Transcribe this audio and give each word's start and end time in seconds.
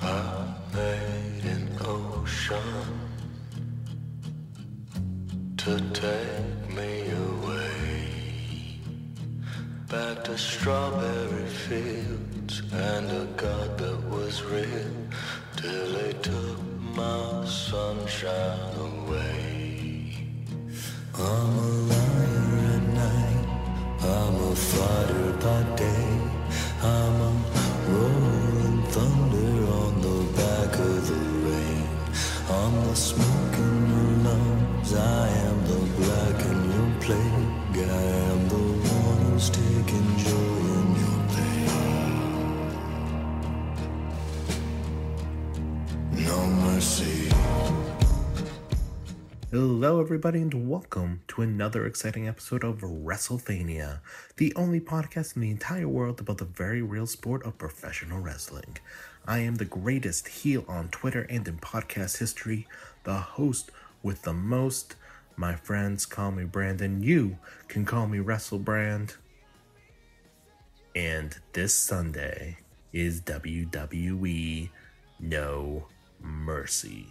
I 0.00 0.54
made 0.72 1.44
an 1.46 1.68
ocean 1.80 2.60
to 5.56 5.80
take 5.92 6.76
me 6.76 7.10
away 7.10 8.78
back 9.88 10.22
to 10.24 10.38
strawberry 10.38 11.46
fields 11.46 12.62
and 12.72 13.10
a 13.10 13.24
God 13.36 13.78
that 13.78 14.00
was 14.04 14.44
real 14.44 14.94
till 15.56 15.92
they 15.94 16.12
took 16.12 16.60
my 16.94 17.44
sunshine 17.46 18.76
away. 18.76 19.55
Mercy. 46.76 47.30
Hello, 49.50 49.98
everybody, 49.98 50.42
and 50.42 50.68
welcome 50.68 51.22
to 51.28 51.40
another 51.40 51.86
exciting 51.86 52.28
episode 52.28 52.62
of 52.64 52.80
WrestleFania, 52.80 54.00
the 54.36 54.54
only 54.56 54.78
podcast 54.78 55.36
in 55.36 55.40
the 55.40 55.50
entire 55.50 55.88
world 55.88 56.20
about 56.20 56.36
the 56.36 56.44
very 56.44 56.82
real 56.82 57.06
sport 57.06 57.42
of 57.46 57.56
professional 57.56 58.20
wrestling. 58.20 58.76
I 59.26 59.38
am 59.38 59.54
the 59.54 59.64
greatest 59.64 60.28
heel 60.28 60.66
on 60.68 60.90
Twitter 60.90 61.22
and 61.30 61.48
in 61.48 61.56
podcast 61.56 62.18
history, 62.18 62.68
the 63.04 63.14
host 63.14 63.70
with 64.02 64.20
the 64.20 64.34
most. 64.34 64.96
My 65.34 65.54
friends 65.54 66.04
call 66.04 66.30
me 66.30 66.44
Brandon. 66.44 67.02
You 67.02 67.38
can 67.68 67.86
call 67.86 68.06
me 68.06 68.18
WrestleBrand. 68.18 69.16
And 70.94 71.38
this 71.54 71.72
Sunday 71.72 72.58
is 72.92 73.22
WWE 73.22 74.68
No 75.18 75.86
Mercy. 76.26 77.08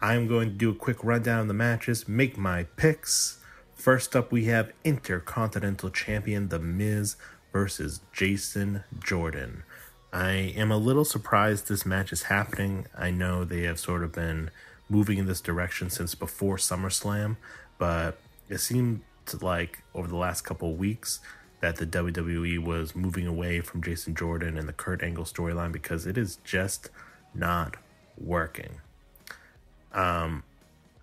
I'm 0.00 0.26
going 0.26 0.50
to 0.50 0.54
do 0.54 0.70
a 0.70 0.74
quick 0.74 1.02
rundown 1.02 1.40
of 1.40 1.48
the 1.48 1.54
matches, 1.54 2.08
make 2.08 2.38
my 2.38 2.64
picks. 2.76 3.38
First 3.74 4.14
up, 4.14 4.30
we 4.30 4.44
have 4.46 4.72
Intercontinental 4.84 5.90
Champion 5.90 6.48
The 6.48 6.58
Miz 6.58 7.16
versus 7.52 8.00
Jason 8.12 8.84
Jordan. 8.98 9.62
I 10.12 10.32
am 10.56 10.70
a 10.70 10.76
little 10.76 11.04
surprised 11.04 11.68
this 11.68 11.86
match 11.86 12.12
is 12.12 12.24
happening. 12.24 12.86
I 12.96 13.10
know 13.10 13.44
they 13.44 13.62
have 13.62 13.78
sort 13.78 14.02
of 14.02 14.12
been 14.12 14.50
moving 14.88 15.18
in 15.18 15.26
this 15.26 15.40
direction 15.40 15.88
since 15.88 16.14
before 16.14 16.56
SummerSlam, 16.56 17.36
but 17.78 18.18
it 18.48 18.58
seemed 18.58 19.02
like 19.40 19.82
over 19.94 20.08
the 20.08 20.16
last 20.16 20.42
couple 20.42 20.74
weeks 20.74 21.20
that 21.60 21.76
the 21.76 21.86
WWE 21.86 22.58
was 22.58 22.96
moving 22.96 23.26
away 23.26 23.60
from 23.60 23.82
Jason 23.82 24.14
Jordan 24.14 24.56
and 24.56 24.68
the 24.68 24.72
Kurt 24.72 25.02
Angle 25.02 25.24
storyline 25.24 25.70
because 25.72 26.06
it 26.06 26.18
is 26.18 26.36
just 26.42 26.90
not 27.34 27.76
working. 28.18 28.80
Um, 29.92 30.44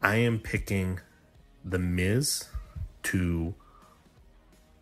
I 0.02 0.18
am 0.18 0.40
picking 0.40 1.00
The 1.66 1.80
Miz 1.80 2.46
to 3.04 3.54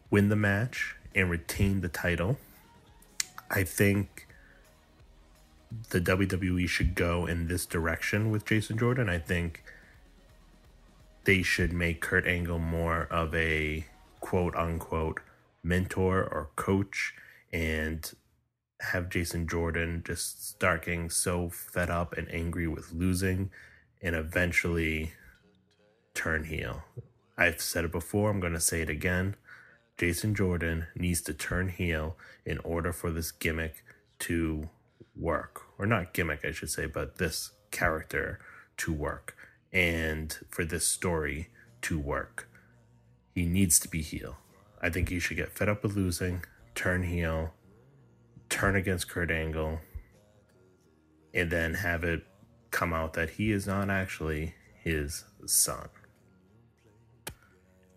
win 0.09 0.29
the 0.29 0.35
match 0.35 0.95
and 1.13 1.29
retain 1.29 1.81
the 1.81 1.89
title. 1.89 2.37
I 3.49 3.63
think 3.63 4.27
the 5.89 6.01
WWE 6.01 6.67
should 6.67 6.95
go 6.95 7.25
in 7.25 7.47
this 7.47 7.65
direction 7.65 8.31
with 8.31 8.45
Jason 8.45 8.77
Jordan. 8.77 9.09
I 9.09 9.19
think 9.19 9.63
they 11.25 11.41
should 11.41 11.73
make 11.73 12.01
Kurt 12.01 12.25
Angle 12.25 12.59
more 12.59 13.03
of 13.09 13.33
a 13.35 13.85
quote 14.19 14.55
unquote 14.55 15.19
mentor 15.63 16.23
or 16.23 16.49
coach 16.55 17.13
and 17.51 18.13
have 18.91 19.09
Jason 19.09 19.47
Jordan 19.47 20.03
just 20.05 20.49
start 20.49 20.85
getting 20.85 21.09
so 21.09 21.49
fed 21.49 21.89
up 21.89 22.13
and 22.17 22.31
angry 22.33 22.67
with 22.67 22.91
losing 22.91 23.51
and 24.01 24.15
eventually 24.15 25.13
turn 26.13 26.45
heel. 26.45 26.83
I've 27.37 27.61
said 27.61 27.85
it 27.85 27.91
before, 27.91 28.29
I'm 28.29 28.39
going 28.39 28.53
to 28.53 28.59
say 28.59 28.81
it 28.81 28.89
again. 28.89 29.35
Jason 29.97 30.35
Jordan 30.35 30.87
needs 30.95 31.21
to 31.21 31.33
turn 31.33 31.69
heel 31.69 32.17
in 32.45 32.59
order 32.59 32.91
for 32.91 33.11
this 33.11 33.31
gimmick 33.31 33.83
to 34.19 34.69
work. 35.15 35.63
Or 35.77 35.85
not 35.85 36.13
gimmick, 36.13 36.43
I 36.43 36.51
should 36.51 36.69
say, 36.69 36.85
but 36.85 37.17
this 37.17 37.51
character 37.71 38.39
to 38.77 38.93
work 38.93 39.35
and 39.71 40.37
for 40.49 40.63
this 40.65 40.87
story 40.87 41.49
to 41.81 41.99
work. 41.99 42.49
He 43.33 43.45
needs 43.45 43.79
to 43.79 43.89
be 43.89 44.01
heel. 44.01 44.37
I 44.81 44.89
think 44.89 45.09
he 45.09 45.19
should 45.19 45.37
get 45.37 45.57
fed 45.57 45.69
up 45.69 45.83
with 45.83 45.95
losing, 45.95 46.43
turn 46.73 47.03
heel, 47.03 47.53
turn 48.49 48.75
against 48.75 49.09
Kurt 49.09 49.31
Angle, 49.31 49.79
and 51.33 51.51
then 51.51 51.73
have 51.75 52.03
it 52.03 52.23
come 52.71 52.93
out 52.93 53.13
that 53.13 53.31
he 53.31 53.51
is 53.51 53.67
not 53.67 53.89
actually 53.89 54.53
his 54.83 55.23
son. 55.45 55.89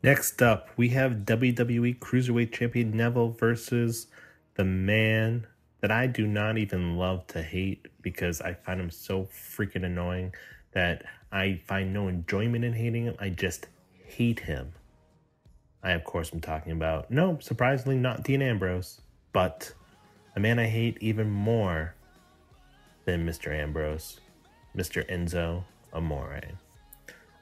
Next 0.02 0.40
up, 0.42 0.68
we 0.76 0.90
have 0.90 1.24
WWE 1.24 1.98
Cruiserweight 1.98 2.52
Champion 2.52 2.96
Neville 2.96 3.30
versus 3.30 4.06
the 4.54 4.64
man 4.64 5.46
that 5.80 5.90
I 5.90 6.06
do 6.06 6.26
not 6.26 6.58
even 6.58 6.96
love 6.96 7.26
to 7.28 7.42
hate 7.42 7.86
because 8.00 8.40
I 8.40 8.54
find 8.54 8.80
him 8.80 8.90
so 8.90 9.24
freaking 9.24 9.84
annoying 9.84 10.34
that 10.72 11.04
I 11.32 11.60
find 11.66 11.92
no 11.92 12.08
enjoyment 12.08 12.64
in 12.64 12.72
hating 12.72 13.04
him. 13.04 13.16
I 13.18 13.30
just 13.30 13.66
hate 14.04 14.40
him. 14.40 14.72
I, 15.82 15.92
of 15.92 16.04
course, 16.04 16.32
am 16.32 16.40
talking 16.40 16.72
about, 16.72 17.10
no, 17.10 17.38
surprisingly, 17.40 17.96
not 17.96 18.22
Dean 18.22 18.42
Ambrose, 18.42 19.00
but 19.32 19.72
a 20.38 20.40
man 20.40 20.60
I 20.60 20.66
hate 20.66 20.96
even 21.00 21.28
more 21.28 21.96
than 23.06 23.26
Mr. 23.26 23.52
Ambrose, 23.52 24.20
Mr. 24.76 25.04
Enzo 25.10 25.64
Amore. 25.92 26.40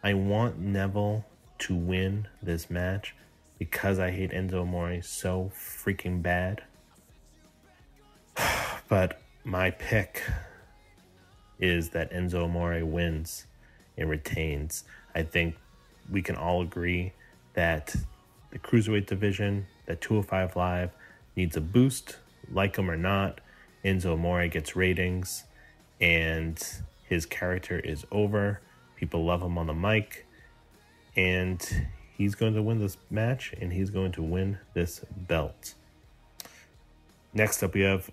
I 0.03 0.15
want 0.15 0.59
Neville 0.59 1.27
to 1.59 1.75
win 1.75 2.27
this 2.43 2.71
match 2.71 3.15
because 3.59 3.99
I 3.99 4.13
hate 4.13 4.31
Enzo 4.31 4.63
Amore 4.63 5.03
so 5.03 5.53
freaking 5.55 6.23
bad. 6.23 6.63
But 8.89 9.21
my 9.45 9.73
pick 9.73 10.23
is 11.59 11.91
that 11.91 12.11
Enzo 12.13 12.45
Amore 12.45 12.83
wins 12.87 13.45
and 13.99 14.09
retains. 14.09 14.85
I 15.15 15.23
think 15.23 15.57
we 16.11 16.23
can 16.23 16.37
all 16.37 16.63
agree 16.63 17.13
that 17.53 17.95
the 18.53 18.59
cruiserweight 18.59 19.05
division, 19.05 19.67
that 19.85 20.01
205 20.01 20.57
Live, 20.57 20.93
needs 21.35 21.59
a 21.59 21.61
boost, 21.61 22.17
like 22.53 22.77
him 22.77 22.91
or 22.91 22.97
not. 22.97 23.41
Enzo 23.85 24.15
Amore 24.15 24.49
gets 24.49 24.75
ratings, 24.75 25.45
and 26.01 26.63
his 27.05 27.27
character 27.27 27.79
is 27.79 28.05
over. 28.11 28.61
People 28.97 29.25
love 29.25 29.43
him 29.43 29.59
on 29.59 29.67
the 29.67 29.75
mic, 29.75 30.27
and 31.15 31.87
he's 32.17 32.35
going 32.35 32.55
to 32.55 32.63
win 32.63 32.81
this 32.81 32.97
match, 33.11 33.55
and 33.61 33.73
he's 33.73 33.91
going 33.91 34.13
to 34.13 34.23
win 34.23 34.59
this 34.75 35.05
belt. 35.17 35.75
Next 37.33 37.63
up, 37.63 37.75
we 37.75 37.83
have 37.83 38.11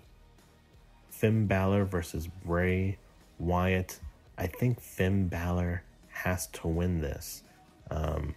Finn 1.10 1.46
Balor 1.46 1.86
versus 1.86 2.28
Bray 2.44 2.98
Wyatt. 3.38 3.98
I 4.36 4.46
think 4.46 4.80
Finn 4.80 5.28
Balor 5.28 5.82
has 6.08 6.46
to 6.48 6.68
win 6.68 7.00
this. 7.00 7.42
Um, 7.90 8.34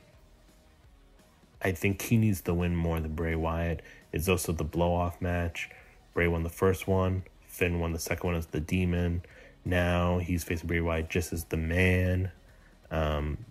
I 1.62 1.72
think 1.72 2.02
he 2.02 2.18
needs 2.18 2.42
to 2.42 2.54
win 2.54 2.76
more 2.76 3.00
than 3.00 3.14
Bray 3.14 3.36
Wyatt. 3.36 3.82
It's 4.14 4.30
also 4.30 4.52
the 4.52 4.64
blow 4.64 4.94
off 4.94 5.22
match. 5.22 5.70
Bray 6.18 6.28
won 6.28 6.42
the 6.42 6.50
first 6.50 6.88
one, 6.88 7.22
Finn 7.46 7.80
won 7.80 7.94
the 7.94 8.00
second 8.00 8.26
one 8.26 8.36
as 8.36 8.48
the 8.48 8.60
demon. 8.60 9.22
Now 9.64 10.18
he's 10.18 10.44
facing 10.44 10.66
Bray 10.66 10.82
Wyatt 10.82 11.12
just 11.12 11.32
as 11.32 11.44
the 11.44 11.58
man. 11.58 12.32
Um, 12.90 13.46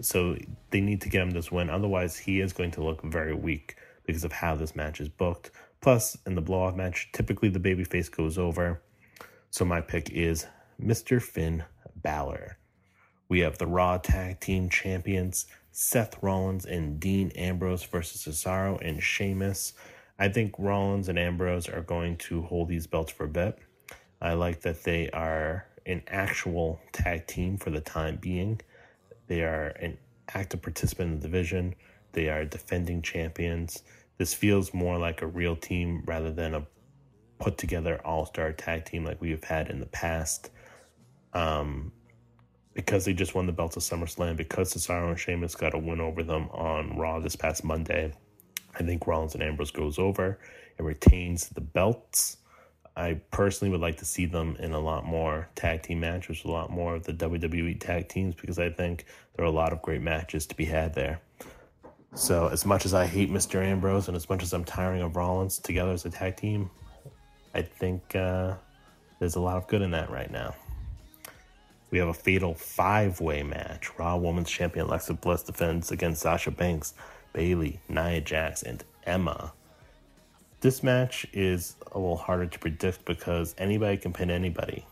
so 0.00 0.36
they 0.70 0.80
need 0.80 1.00
to 1.02 1.08
get 1.08 1.22
him 1.22 1.30
this 1.30 1.52
win. 1.52 1.70
Otherwise, 1.70 2.16
he 2.18 2.40
is 2.40 2.52
going 2.52 2.72
to 2.72 2.82
look 2.82 3.04
very 3.04 3.34
weak 3.34 3.76
because 4.04 4.24
of 4.24 4.32
how 4.32 4.56
this 4.56 4.74
match 4.74 5.00
is 5.00 5.08
booked. 5.08 5.52
Plus, 5.80 6.18
in 6.26 6.34
the 6.34 6.40
blow 6.40 6.64
off 6.64 6.74
match, 6.74 7.08
typically 7.12 7.48
the 7.48 7.60
babyface 7.60 8.10
goes 8.10 8.36
over. 8.36 8.82
So 9.50 9.64
my 9.64 9.80
pick 9.80 10.10
is 10.10 10.48
Mr. 10.82 11.22
Finn 11.22 11.62
Balor. 11.94 12.58
We 13.28 13.38
have 13.40 13.58
the 13.58 13.68
Raw 13.68 13.98
Tag 13.98 14.40
Team 14.40 14.70
Champions, 14.70 15.46
Seth 15.70 16.20
Rollins 16.20 16.66
and 16.66 16.98
Dean 16.98 17.30
Ambrose 17.36 17.84
versus 17.84 18.24
Cesaro 18.24 18.80
and 18.84 19.00
Sheamus. 19.00 19.74
I 20.18 20.28
think 20.28 20.54
Rollins 20.58 21.08
and 21.08 21.18
Ambrose 21.18 21.68
are 21.68 21.82
going 21.82 22.16
to 22.18 22.42
hold 22.42 22.68
these 22.68 22.86
belts 22.86 23.12
for 23.12 23.24
a 23.24 23.28
bit. 23.28 23.58
I 24.20 24.34
like 24.34 24.60
that 24.62 24.84
they 24.84 25.10
are 25.10 25.66
an 25.86 26.02
actual 26.06 26.80
tag 26.92 27.26
team 27.26 27.56
for 27.56 27.70
the 27.70 27.80
time 27.80 28.18
being. 28.20 28.60
They 29.26 29.42
are 29.42 29.68
an 29.80 29.98
active 30.32 30.62
participant 30.62 31.12
in 31.12 31.20
the 31.20 31.26
division. 31.26 31.74
They 32.12 32.28
are 32.28 32.44
defending 32.44 33.02
champions. 33.02 33.82
This 34.18 34.34
feels 34.34 34.72
more 34.72 34.98
like 34.98 35.22
a 35.22 35.26
real 35.26 35.56
team 35.56 36.02
rather 36.06 36.30
than 36.30 36.54
a 36.54 36.66
put 37.40 37.58
together 37.58 38.00
all 38.04 38.26
star 38.26 38.52
tag 38.52 38.84
team 38.84 39.04
like 39.04 39.20
we 39.20 39.30
have 39.30 39.44
had 39.44 39.68
in 39.68 39.80
the 39.80 39.86
past. 39.86 40.50
Um, 41.32 41.92
because 42.74 43.04
they 43.04 43.12
just 43.12 43.34
won 43.34 43.46
the 43.46 43.52
belts 43.52 43.76
of 43.76 43.82
SummerSlam, 43.82 44.36
because 44.36 44.72
Cesaro 44.72 45.10
and 45.10 45.18
Sheamus 45.18 45.54
got 45.54 45.74
a 45.74 45.78
win 45.78 46.00
over 46.00 46.22
them 46.22 46.48
on 46.52 46.96
Raw 46.96 47.20
this 47.20 47.36
past 47.36 47.64
Monday, 47.64 48.12
I 48.82 48.86
think 48.86 49.06
Rollins 49.06 49.34
and 49.34 49.42
Ambrose 49.42 49.70
goes 49.70 49.98
over 49.98 50.38
and 50.78 50.86
retains 50.86 51.48
the 51.48 51.60
belts. 51.60 52.38
I 52.96 53.20
personally 53.30 53.70
would 53.70 53.80
like 53.80 53.96
to 53.98 54.04
see 54.04 54.26
them 54.26 54.56
in 54.58 54.72
a 54.72 54.80
lot 54.80 55.04
more 55.04 55.48
tag 55.54 55.82
team 55.82 56.00
matches, 56.00 56.44
a 56.44 56.50
lot 56.50 56.70
more 56.70 56.94
of 56.94 57.04
the 57.04 57.14
WWE 57.14 57.80
tag 57.80 58.08
teams, 58.08 58.34
because 58.34 58.58
I 58.58 58.70
think 58.70 59.06
there 59.34 59.44
are 59.44 59.48
a 59.48 59.52
lot 59.52 59.72
of 59.72 59.80
great 59.80 60.02
matches 60.02 60.46
to 60.46 60.54
be 60.54 60.66
had 60.66 60.94
there. 60.94 61.20
So, 62.14 62.48
as 62.48 62.66
much 62.66 62.84
as 62.84 62.92
I 62.92 63.06
hate 63.06 63.30
Mr. 63.30 63.64
Ambrose 63.64 64.08
and 64.08 64.16
as 64.16 64.28
much 64.28 64.42
as 64.42 64.52
I'm 64.52 64.64
tiring 64.64 65.00
of 65.00 65.16
Rollins 65.16 65.58
together 65.58 65.92
as 65.92 66.04
a 66.04 66.10
tag 66.10 66.36
team, 66.36 66.70
I 67.54 67.62
think 67.62 68.14
uh, 68.14 68.54
there's 69.18 69.36
a 69.36 69.40
lot 69.40 69.56
of 69.56 69.66
good 69.66 69.80
in 69.80 69.92
that 69.92 70.10
right 70.10 70.30
now. 70.30 70.54
We 71.90 71.98
have 71.98 72.08
a 72.08 72.14
fatal 72.14 72.54
five 72.54 73.20
way 73.20 73.42
match. 73.42 73.90
Raw 73.98 74.16
Women's 74.16 74.50
Champion 74.50 74.86
Alexa 74.86 75.14
Bliss 75.14 75.42
defends 75.42 75.90
against 75.90 76.20
Sasha 76.20 76.50
Banks, 76.50 76.92
Bayley, 77.32 77.80
Nia 77.88 78.20
Jax, 78.20 78.62
and 78.62 78.84
Emma. 79.04 79.52
This 80.60 80.82
match 80.82 81.26
is 81.32 81.76
a 81.90 81.98
little 81.98 82.16
harder 82.16 82.46
to 82.46 82.58
predict 82.58 83.04
because 83.04 83.54
anybody 83.58 83.96
can 83.96 84.12
pin 84.12 84.30
anybody. 84.30 84.86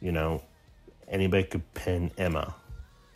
You 0.00 0.12
know, 0.12 0.42
anybody 1.08 1.44
could 1.44 1.74
pin 1.74 2.10
Emma 2.18 2.54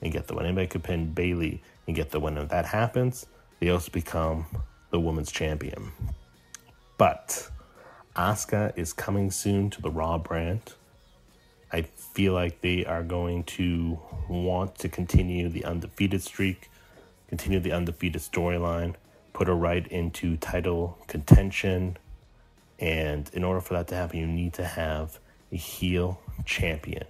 and 0.02 0.12
get 0.12 0.28
the 0.28 0.34
win. 0.34 0.46
Anybody 0.46 0.68
could 0.68 0.84
pin 0.84 1.12
Bayley 1.12 1.62
and 1.86 1.96
get 1.96 2.10
the 2.10 2.20
win. 2.20 2.38
If 2.38 2.48
that 2.50 2.66
happens, 2.66 3.26
they 3.58 3.70
also 3.70 3.90
become 3.90 4.46
the 4.90 5.00
women's 5.00 5.32
champion. 5.32 5.92
But 6.98 7.50
Asuka 8.14 8.72
is 8.76 8.92
coming 8.92 9.30
soon 9.30 9.70
to 9.70 9.82
the 9.82 9.90
Raw 9.90 10.18
brand. 10.18 10.74
I 11.72 11.82
feel 11.82 12.32
like 12.32 12.60
they 12.60 12.84
are 12.84 13.02
going 13.02 13.44
to 13.44 13.98
want 14.28 14.78
to 14.78 14.88
continue 14.88 15.48
the 15.48 15.64
undefeated 15.64 16.22
streak, 16.22 16.70
continue 17.28 17.60
the 17.60 17.72
undefeated 17.72 18.22
storyline, 18.22 18.94
put 19.32 19.48
her 19.48 19.54
right 19.54 19.86
into 19.88 20.36
title 20.36 20.98
contention. 21.06 21.96
And 22.78 23.30
in 23.32 23.44
order 23.44 23.60
for 23.60 23.74
that 23.74 23.88
to 23.88 23.94
happen, 23.94 24.18
you 24.18 24.26
need 24.26 24.54
to 24.54 24.64
have 24.64 25.18
a 25.52 25.56
heel 25.56 26.20
champion. 26.44 27.04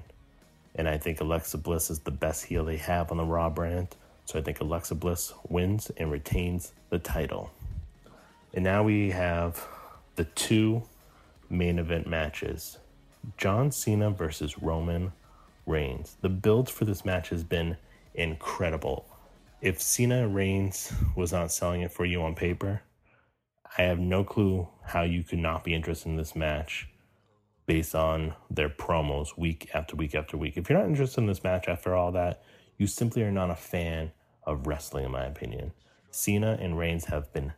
And 0.74 0.88
I 0.88 0.98
think 0.98 1.20
Alexa 1.20 1.58
Bliss 1.58 1.90
is 1.90 2.00
the 2.00 2.10
best 2.10 2.44
heel 2.44 2.64
they 2.64 2.76
have 2.76 3.10
on 3.10 3.16
the 3.16 3.24
Raw 3.24 3.50
brand. 3.50 3.88
So 4.26 4.38
I 4.38 4.42
think 4.42 4.60
Alexa 4.60 4.94
Bliss 4.94 5.32
wins 5.48 5.90
and 5.96 6.10
retains 6.10 6.72
the 6.90 6.98
title. 6.98 7.50
And 8.52 8.64
now 8.64 8.82
we 8.82 9.10
have 9.10 9.66
the 10.16 10.24
two 10.24 10.82
main 11.48 11.78
event 11.78 12.06
matches 12.06 12.78
John 13.36 13.70
Cena 13.72 14.10
versus 14.10 14.58
Roman 14.58 15.12
Reigns. 15.66 16.16
The 16.20 16.28
build 16.28 16.70
for 16.70 16.84
this 16.84 17.04
match 17.04 17.30
has 17.30 17.42
been 17.42 17.76
incredible 18.14 19.06
if 19.60 19.80
Cena 19.80 20.28
Reigns 20.28 20.92
was 21.14 21.32
not 21.32 21.50
selling 21.50 21.82
it 21.82 21.92
for 21.92 22.04
you 22.04 22.22
on 22.22 22.34
paper, 22.34 22.82
I 23.78 23.82
have 23.82 23.98
no 23.98 24.24
clue 24.24 24.68
how 24.84 25.02
you 25.02 25.22
could 25.22 25.38
not 25.38 25.64
be 25.64 25.74
interested 25.74 26.08
in 26.08 26.16
this 26.16 26.36
match 26.36 26.88
based 27.66 27.94
on 27.94 28.34
their 28.50 28.68
promos 28.68 29.36
week 29.36 29.68
after 29.74 29.96
week 29.96 30.14
after 30.14 30.36
week. 30.36 30.56
If 30.56 30.68
you're 30.68 30.78
not 30.78 30.88
interested 30.88 31.20
in 31.20 31.26
this 31.26 31.42
match 31.42 31.68
after 31.68 31.94
all 31.94 32.12
that, 32.12 32.42
you 32.78 32.86
simply 32.86 33.22
are 33.22 33.32
not 33.32 33.50
a 33.50 33.56
fan 33.56 34.12
of 34.44 34.66
wrestling, 34.66 35.04
in 35.04 35.10
my 35.10 35.24
opinion. 35.24 35.72
Cena 36.10 36.56
and 36.60 36.78
Reigns 36.78 37.06
have 37.06 37.32
been 37.32 37.52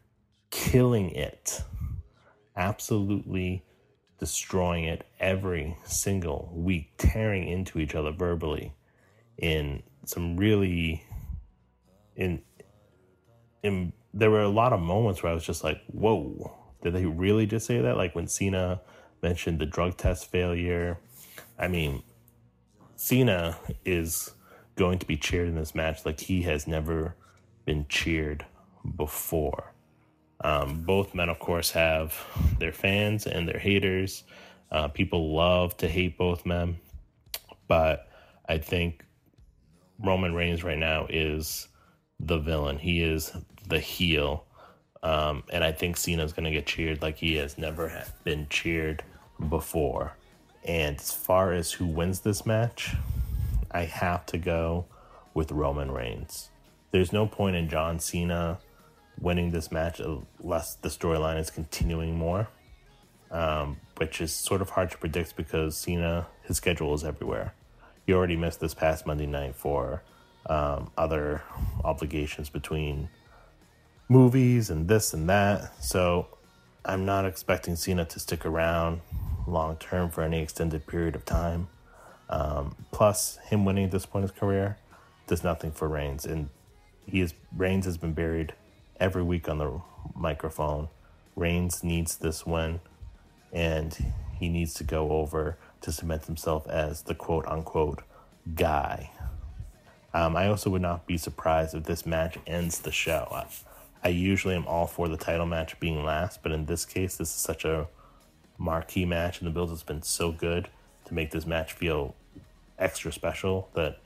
killing 0.50 1.10
it, 1.10 1.62
absolutely 2.56 3.64
destroying 4.18 4.84
it 4.84 5.04
every 5.20 5.76
single 5.84 6.50
week, 6.54 6.92
tearing 6.96 7.46
into 7.46 7.78
each 7.78 7.94
other 7.94 8.12
verbally 8.12 8.72
in 9.36 9.82
some 10.04 10.36
really 10.36 11.04
in 12.19 12.43
in 13.62 13.94
there 14.12 14.31
were 14.31 14.43
a 14.43 14.49
lot 14.49 14.75
of 14.75 14.81
moments 14.81 15.23
where 15.23 15.32
I 15.32 15.35
was 15.35 15.44
just 15.44 15.65
like, 15.65 15.81
"Whoa, 15.87 16.53
did 16.82 16.93
they 16.93 17.06
really 17.06 17.47
just 17.47 17.65
say 17.67 17.81
that?" 17.81 17.97
Like 17.97 18.15
when 18.15 18.26
Cena 18.26 18.82
mentioned 19.23 19.59
the 19.59 19.67
drug 19.67 19.97
test 19.97 20.31
failure. 20.31 20.99
I 21.59 21.69
mean, 21.69 22.03
Cena 22.97 23.59
is 23.85 24.31
going 24.76 24.99
to 24.99 25.06
be 25.06 25.17
cheered 25.17 25.49
in 25.49 25.55
this 25.55 25.75
match 25.75 26.06
like 26.06 26.20
he 26.20 26.43
has 26.43 26.67
never 26.67 27.17
been 27.65 27.87
cheered 27.88 28.44
before. 28.97 29.73
Um, 30.41 30.82
both 30.82 31.15
men, 31.15 31.29
of 31.29 31.41
course, 31.41 31.73
have 31.73 32.17
their 32.59 32.73
fans 32.73 33.26
and 33.26 33.49
their 33.49 33.59
haters. 33.59 34.23
Uh, 34.70 34.88
people 34.88 35.35
love 35.35 35.76
to 35.79 35.88
hate 35.88 36.17
both 36.17 36.47
men, 36.47 36.79
but 37.67 38.09
I 38.49 38.59
think 38.59 39.05
Roman 39.99 40.35
Reigns 40.35 40.62
right 40.62 40.79
now 40.79 41.06
is 41.11 41.67
the 42.20 42.38
villain. 42.38 42.79
He 42.79 43.03
is 43.03 43.32
the 43.67 43.81
heel. 43.81 44.44
Um, 45.03 45.44
and 45.50 45.62
I 45.62 45.73
think 45.73 45.97
Cena's 45.97 46.32
going 46.32 46.44
to 46.44 46.50
get 46.50 46.67
cheered 46.67 47.03
like 47.03 47.19
he 47.19 47.37
has 47.37 47.56
never 47.56 48.05
been 48.25 48.47
cheered 48.50 49.05
before. 49.49 50.17
And 50.65 50.97
as 50.97 51.12
far 51.12 51.53
as 51.53 51.73
who 51.73 51.87
wins 51.87 52.20
this 52.20 52.44
match, 52.44 52.94
I 53.70 53.82
have 53.82 54.26
to 54.26 54.38
go 54.38 54.87
with 55.35 55.53
Roman 55.53 55.91
Reigns. 55.91 56.50
There's 56.91 57.12
no 57.12 57.26
point 57.26 57.56
in 57.56 57.69
John 57.69 58.00
Cena 58.00 58.59
winning 59.20 59.50
this 59.50 59.70
match 59.70 60.00
unless 60.00 60.75
the 60.76 60.88
storyline 60.88 61.38
is 61.38 61.50
continuing 61.50 62.17
more, 62.17 62.49
um, 63.31 63.79
which 63.99 64.20
is 64.20 64.32
sort 64.32 64.62
of 64.62 64.70
hard 64.70 64.91
to 64.91 64.99
predict 64.99 65.37
because 65.37 65.76
Cena, 65.76 66.26
his 66.43 66.56
schedule 66.56 66.94
is 66.94 67.05
everywhere. 67.05 67.55
He 68.06 68.12
already 68.12 68.37
missed 68.37 68.61
this 68.61 68.75
past 68.75 69.06
Monday 69.06 69.26
night 69.26 69.55
for 69.55 70.03
um, 70.48 70.90
other 70.96 71.42
obligations 71.84 72.48
between 72.48 73.08
movies 74.08 74.70
and 74.70 74.88
this 74.88 75.12
and 75.12 75.28
that. 75.28 75.72
So 75.82 76.28
I'm 76.84 77.04
not 77.04 77.24
expecting 77.26 77.76
Cena 77.76 78.05
to 78.06 78.19
stick 78.19 78.46
around 78.46 79.00
long 79.46 79.76
term 79.76 80.10
for 80.10 80.22
any 80.22 80.40
extended 80.40 80.86
period 80.86 81.14
of 81.14 81.24
time. 81.24 81.69
Um, 82.31 82.74
plus, 82.93 83.38
him 83.48 83.64
winning 83.64 83.84
at 83.84 83.90
this 83.90 84.06
point 84.06 84.24
in 84.24 84.28
his 84.28 84.38
career 84.38 84.78
does 85.26 85.43
nothing 85.43 85.72
for 85.72 85.88
Reigns, 85.88 86.24
and 86.24 86.50
he 87.06 87.20
is 87.20 87.34
Reigns 87.56 87.86
has 87.86 87.96
been 87.96 88.12
buried 88.12 88.55
every 89.00 89.22
week 89.22 89.48
on 89.48 89.58
the 89.58 89.81
microphone. 90.14 90.88
Reigns 91.36 91.82
needs 91.82 92.17
this 92.17 92.46
win, 92.46 92.81
and 93.52 94.12
he 94.38 94.48
needs 94.48 94.74
to 94.74 94.84
go 94.84 95.10
over 95.12 95.58
to 95.81 95.93
cement 95.93 96.24
himself 96.24 96.67
as 96.69 97.02
the 97.02 97.14
quote 97.14 97.46
unquote 97.46 98.02
guy. 98.55 99.10
Um, 100.15 100.36
I 100.36 100.48
also 100.48 100.70
would 100.70 100.82
not 100.82 101.06
be 101.06 101.19
surprised 101.19 101.74
if 101.74 101.84
this 101.84 102.06
match 102.06 102.38
ends 102.46 102.81
the 102.81 102.93
show. 102.93 103.29
I, 103.31 103.46
I 104.03 104.08
usually 104.08 104.55
am 104.55 104.67
all 104.67 104.86
for 104.86 105.08
the 105.08 105.17
title 105.17 105.46
match 105.46 105.79
being 105.81 106.05
last, 106.05 106.43
but 106.43 106.53
in 106.53 106.67
this 106.67 106.84
case, 106.84 107.17
this 107.17 107.29
is 107.29 107.34
such 107.34 107.65
a 107.65 107.88
marquee 108.56 109.05
match, 109.05 109.41
and 109.41 109.46
the 109.46 109.53
build 109.53 109.70
has 109.70 109.82
been 109.82 110.03
so 110.03 110.32
good 110.32 110.69
to 111.05 111.15
make 111.15 111.31
this 111.31 111.46
match 111.46 111.72
feel 111.72 112.15
extra 112.79 113.12
special 113.12 113.69
that 113.74 113.98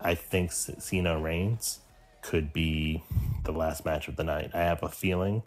I 0.00 0.14
think 0.14 0.52
Cena 0.52 1.18
Reigns 1.18 1.80
could 2.22 2.52
be 2.52 3.02
the 3.44 3.52
last 3.52 3.84
match 3.84 4.08
of 4.08 4.16
the 4.16 4.24
night. 4.24 4.50
I 4.54 4.60
have 4.60 4.82
a 4.82 4.88
feeling 4.88 5.42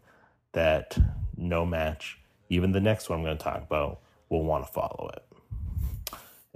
that 0.54 0.98
no 1.36 1.66
match, 1.66 2.20
even 2.50 2.72
the 2.72 2.80
next 2.80 3.10
one 3.10 3.20
I'm 3.20 3.26
going 3.26 3.38
to 3.38 3.44
talk 3.44 3.64
about, 3.64 4.00
will 4.30 4.44
want 4.44 4.66
to 4.66 4.72
follow 4.72 5.12
it. 5.14 5.24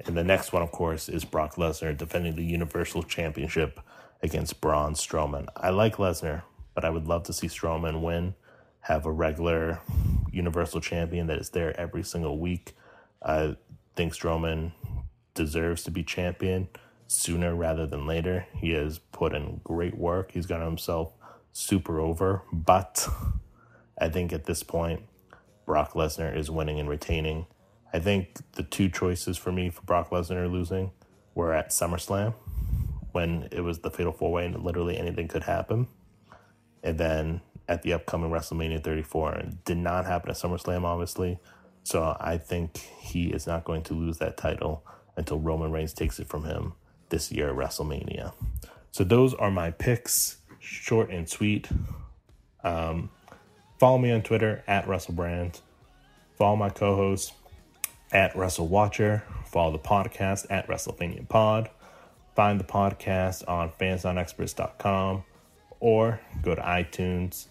And 0.06 0.16
the 0.16 0.24
next 0.24 0.54
one, 0.54 0.62
of 0.62 0.72
course, 0.72 1.10
is 1.10 1.26
Brock 1.26 1.56
Lesnar 1.56 1.98
defending 1.98 2.36
the 2.36 2.44
Universal 2.44 3.04
Championship 3.04 3.80
against 4.22 4.62
Braun 4.62 4.94
Strowman. 4.94 5.48
I 5.56 5.70
like 5.70 5.98
Lesnar, 5.98 6.44
but 6.74 6.86
I 6.86 6.90
would 6.90 7.08
love 7.08 7.24
to 7.24 7.34
see 7.34 7.48
Strowman 7.48 8.02
win, 8.02 8.36
have 8.82 9.06
a 9.06 9.12
regular 9.12 9.82
Universal 10.32 10.82
Champion 10.82 11.28
that 11.28 11.40
is 11.40 11.50
there 11.50 11.78
every 11.80 12.04
single 12.04 12.38
week. 12.38 12.76
I 13.24 13.56
think 13.96 14.14
Strowman 14.14 14.74
deserves 15.34 15.84
to 15.84 15.92
be 15.92 16.04
champion 16.04 16.68
sooner 17.08 17.56
rather 17.56 17.88
than 17.88 18.06
later. 18.06 18.46
He 18.54 18.72
has 18.72 19.00
put 19.00 19.34
in 19.34 19.62
great 19.64 19.98
work. 19.98 20.32
He's 20.32 20.46
got 20.46 20.62
himself 20.62 21.14
super 21.54 22.00
over, 22.00 22.44
but 22.52 23.08
I 23.98 24.10
think 24.10 24.32
at 24.32 24.46
this 24.46 24.62
point, 24.62 25.02
Brock 25.66 25.94
Lesnar 25.94 26.36
is 26.36 26.52
winning 26.52 26.80
and 26.80 26.88
retaining. 26.88 27.48
I 27.98 28.00
think 28.00 28.38
the 28.54 28.62
two 28.62 28.90
choices 28.90 29.40
for 29.40 29.52
me 29.52 29.72
for 29.72 29.82
Brock 29.82 30.12
Lesnar 30.12 30.52
losing 30.52 30.92
were 31.34 31.52
at 31.52 31.72
SummerSlam 31.72 32.36
when 33.12 33.50
it 33.52 33.62
was 33.62 33.80
the 33.80 33.90
Fatal 33.90 34.12
Four 34.12 34.32
Way 34.32 34.46
and 34.46 34.64
literally 34.64 34.96
anything 34.96 35.28
could 35.28 35.42
happen, 35.42 35.88
and 36.84 37.00
then 37.00 37.42
at 37.68 37.82
the 37.82 37.94
upcoming 37.94 38.30
WrestleMania 38.30 38.84
34. 38.84 39.34
It 39.34 39.66
did 39.66 39.78
not 39.78 40.06
happen 40.06 40.30
at 40.30 40.38
SummerSlam, 40.38 40.84
obviously. 40.84 41.40
So 41.82 42.16
I 42.20 42.38
think 42.38 42.78
he 43.00 43.30
is 43.30 43.48
not 43.48 43.64
going 43.66 43.82
to 43.86 43.96
lose 43.96 44.20
that 44.20 44.38
title 44.38 44.86
until 45.16 45.40
Roman 45.40 45.72
Reigns 45.72 45.92
takes 45.92 46.20
it 46.20 46.28
from 46.28 46.44
him 46.44 46.74
this 47.10 47.32
year 47.32 47.50
at 47.50 47.56
WrestleMania. 47.56 48.32
So 48.92 49.04
those 49.04 49.34
are 49.34 49.50
my 49.50 49.72
picks, 49.72 50.38
short 50.60 51.10
and 51.10 51.28
sweet. 51.28 51.68
Um, 52.64 53.10
follow 53.80 53.98
me 53.98 54.12
on 54.12 54.22
Twitter 54.22 54.64
at 54.68 54.86
WrestleBrand 54.86 55.62
Follow 56.38 56.56
my 56.56 56.70
co 56.70 56.96
host 56.96 57.34
at 58.12 58.36
Wrestle 58.36 58.68
Watcher. 58.68 59.24
Follow 59.46 59.72
the 59.72 59.80
podcast 59.80 60.46
at 60.50 60.68
WrestleMania 60.68 61.28
Pod. 61.28 61.70
Find 62.36 62.60
the 62.60 62.64
podcast 62.64 63.48
on 63.48 63.72
fansnotexperts.com 63.80 65.24
or 65.80 66.20
go 66.42 66.56
to 66.56 66.62
iTunes, 66.62 67.48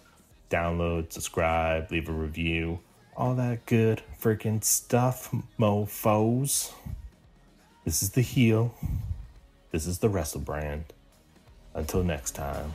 download, 0.50 1.12
subscribe, 1.12 1.90
leave 1.90 2.08
a 2.08 2.12
review, 2.12 2.80
all 3.16 3.34
that 3.34 3.66
good 3.66 4.02
freaking 4.20 4.62
stuff, 4.62 5.34
mofos. 5.58 6.72
This 7.84 8.02
is 8.02 8.10
the 8.10 8.20
heel. 8.20 8.75
This 9.70 9.86
is 9.86 9.98
the 9.98 10.08
Wrestle 10.08 10.40
brand. 10.40 10.84
Until 11.75 12.02
next 12.02 12.32
time, 12.32 12.72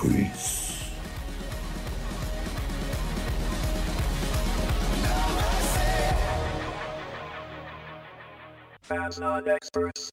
peace. 0.00 0.91
Fans 8.92 9.18
not 9.18 9.48
experts. 9.48 10.11